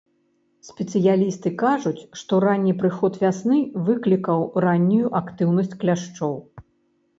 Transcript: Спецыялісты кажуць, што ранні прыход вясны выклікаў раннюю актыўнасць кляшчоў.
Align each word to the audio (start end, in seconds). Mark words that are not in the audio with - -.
Спецыялісты 0.69 1.51
кажуць, 1.63 2.05
што 2.21 2.39
ранні 2.45 2.73
прыход 2.81 3.21
вясны 3.25 3.59
выклікаў 3.91 4.39
раннюю 4.69 5.15
актыўнасць 5.23 5.77
кляшчоў. 5.85 6.35